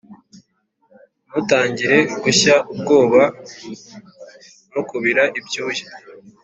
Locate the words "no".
4.73-4.81